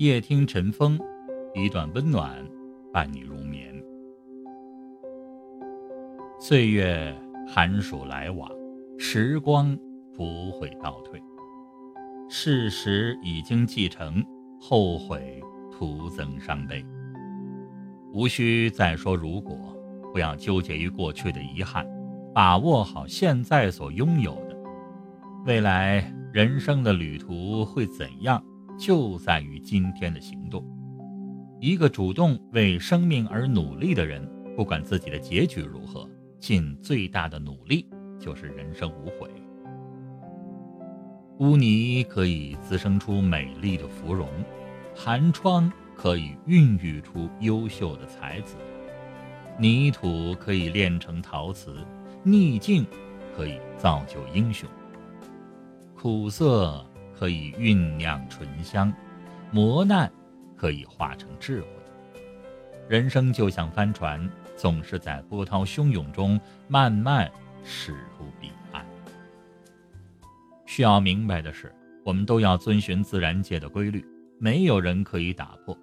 [0.00, 0.98] 夜听晨风，
[1.54, 2.42] 一段温暖
[2.90, 3.70] 伴你入眠。
[6.40, 7.14] 岁月
[7.46, 8.50] 寒暑来往，
[8.96, 9.78] 时光
[10.16, 11.22] 不会倒退。
[12.30, 14.24] 事实已经既成，
[14.58, 15.38] 后悔
[15.70, 16.82] 徒增伤悲。
[18.14, 19.54] 无需再说如果，
[20.14, 21.86] 不要纠结于过去的遗憾，
[22.32, 24.56] 把握好现在所拥有的。
[25.44, 28.42] 未来人生的旅途会怎样？
[28.80, 30.64] 就在于今天的行动。
[31.60, 36.08] 一个主动为生命而努力的人，不管自己的结局如何，
[36.38, 37.86] 尽最大的努力
[38.18, 39.28] 就是人生无悔。
[41.40, 44.26] 污泥可以滋生出美丽的芙蓉，
[44.96, 48.56] 寒窗可以孕育出优秀的才子，
[49.58, 51.76] 泥土可以炼成陶瓷，
[52.22, 52.86] 逆境
[53.36, 54.66] 可以造就英雄，
[55.94, 56.82] 苦涩。
[57.20, 58.90] 可以酝酿醇香，
[59.52, 60.10] 磨难
[60.56, 61.68] 可以化成智慧。
[62.88, 67.30] 人生就像帆船，总是在波涛汹涌中慢慢
[67.62, 68.82] 驶入彼岸。
[70.64, 71.70] 需要明白的是，
[72.06, 74.02] 我们都要遵循自然界的规律，
[74.38, 75.76] 没有人可以打破。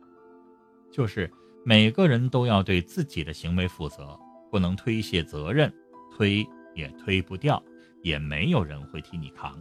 [0.92, 1.32] 就是
[1.64, 5.72] 每个人都要对自己的行为负责，不能推卸责任，
[6.12, 7.62] 推也推不掉，
[8.02, 9.56] 也没有人会替你扛。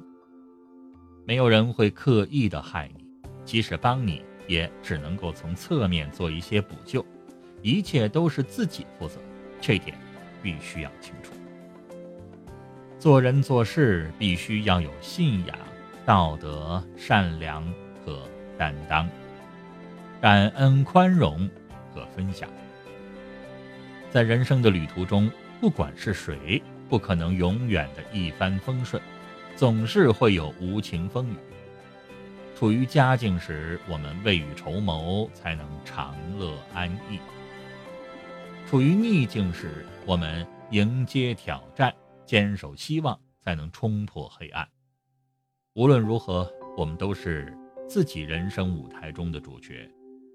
[1.28, 3.04] 没有人会刻意的害你，
[3.44, 7.04] 即使帮你，也只能够从侧面做一些补救，
[7.62, 9.18] 一切都是自己负责，
[9.60, 9.98] 这点
[10.40, 11.32] 必须要清楚。
[12.96, 15.58] 做人做事必须要有信仰、
[16.04, 17.64] 道德、善良
[18.04, 18.22] 和
[18.56, 19.08] 担当，
[20.20, 21.50] 感恩、宽容
[21.92, 22.48] 和分享。
[24.12, 25.28] 在人生的旅途中，
[25.60, 29.02] 不管是谁，不可能永远的一帆风顺。
[29.56, 31.36] 总是会有无情风雨。
[32.54, 37.18] 处于佳境时，我们未雨绸缪，才能长乐安逸；
[38.68, 41.94] 处于逆境时，我们迎接挑战，
[42.24, 44.68] 坚守希望，才能冲破黑暗。
[45.74, 47.56] 无论如何，我们都是
[47.88, 49.90] 自己人生舞台中的主角，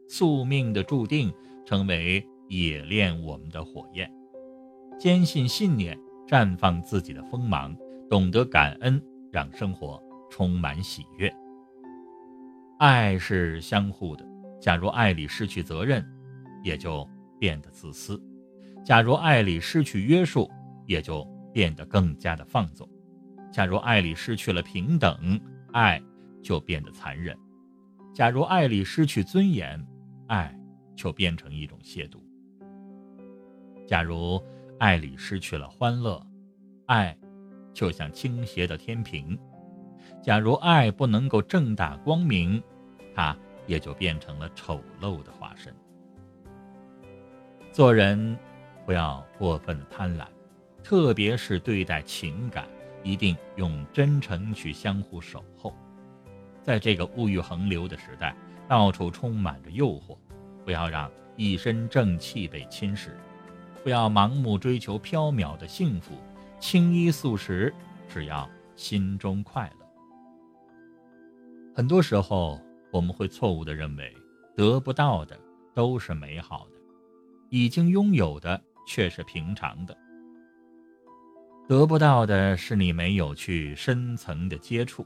[0.10, 1.34] 宿命的注定
[1.66, 4.12] 成为冶炼我们的火焰。
[5.00, 7.76] 坚信信念，绽放自己的锋芒，
[8.08, 9.02] 懂得感恩。
[9.32, 11.34] 让生活充满喜悦。
[12.78, 14.26] 爱是相互的，
[14.60, 16.06] 假如爱里失去责任，
[16.64, 17.08] 也就
[17.40, 18.20] 变得自私；
[18.84, 20.50] 假如爱里失去约束，
[20.86, 22.88] 也就变得更加的放纵；
[23.52, 25.40] 假如爱里失去了平等，
[25.72, 26.02] 爱
[26.42, 27.36] 就变得残忍；
[28.14, 29.80] 假如爱里失去尊严，
[30.28, 30.60] 爱
[30.96, 32.18] 就变成一种亵渎；
[33.86, 34.42] 假如
[34.80, 36.26] 爱里失去了欢乐，
[36.88, 37.16] 爱。
[37.74, 39.38] 就像倾斜的天平，
[40.22, 42.62] 假如爱不能够正大光明，
[43.16, 45.74] 它也就变成了丑陋的化身。
[47.72, 48.38] 做人
[48.86, 50.26] 不要过分贪婪，
[50.84, 52.68] 特别是对待情感，
[53.04, 55.74] 一定用真诚去相互守候。
[56.62, 58.36] 在这个物欲横流的时代，
[58.68, 60.18] 到处充满着诱惑，
[60.66, 63.12] 不要让一身正气被侵蚀，
[63.84, 66.14] 不要盲目追求缥缈的幸福。
[66.62, 67.74] 青衣素食，
[68.08, 69.86] 只要心中快乐。
[71.74, 72.62] 很多时候，
[72.92, 74.16] 我们会错误的认为，
[74.56, 75.38] 得不到的
[75.74, 76.76] 都是美好的，
[77.50, 79.98] 已经拥有的却是平常的。
[81.68, 85.04] 得不到的是你没有去深层的接触，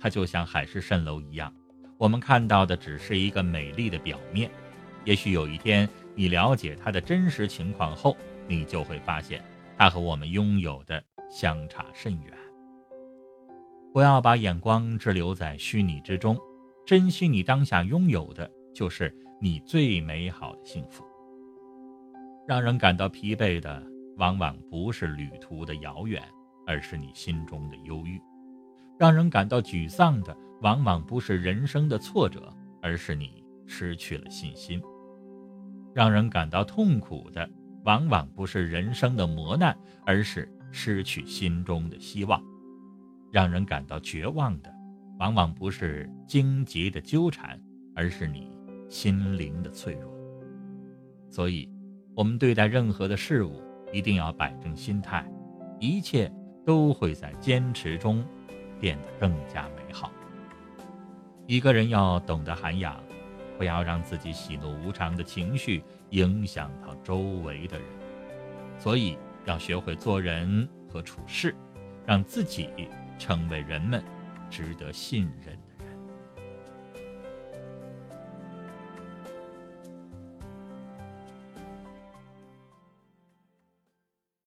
[0.00, 1.54] 它就像海市蜃楼一样，
[1.98, 4.50] 我们看到的只是一个美丽的表面。
[5.04, 8.16] 也许有一天，你了解它的真实情况后，
[8.48, 9.44] 你就会发现。
[9.76, 12.32] 它和我们拥有的相差甚远。
[13.92, 16.36] 不要把眼光滞留在虚拟之中，
[16.84, 21.04] 珍惜你当下拥有的，就是你最美好的幸福。
[22.46, 23.82] 让人感到疲惫的，
[24.16, 26.22] 往往不是旅途的遥远，
[26.66, 28.18] 而是你心中的忧郁；
[28.98, 32.52] 让人感到沮丧的，往往不是人生的挫折，
[32.82, 34.80] 而是你失去了信心；
[35.94, 37.48] 让人感到痛苦的。
[37.84, 42.42] 往往不是人生的磨难，而是失去心中的希望。
[43.30, 44.72] 让人感到绝望的，
[45.18, 47.60] 往往不是荆棘的纠缠，
[47.94, 48.50] 而是你
[48.88, 50.10] 心灵的脆弱。
[51.30, 51.68] 所以，
[52.14, 53.60] 我们对待任何的事物，
[53.92, 55.28] 一定要摆正心态，
[55.80, 56.32] 一切
[56.64, 58.24] 都会在坚持中
[58.80, 60.10] 变得更加美好。
[61.46, 63.03] 一个人要懂得涵养。
[63.56, 67.86] 不要让自己喜怒无常的情绪影响到周围的人，
[68.78, 71.54] 所以要学会做人和处事，
[72.06, 72.68] 让自己
[73.18, 74.02] 成为人们
[74.50, 75.73] 值得信任的。